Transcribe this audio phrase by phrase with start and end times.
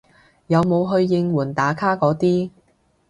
[0.47, 2.49] 有冇去應援打卡嗰啲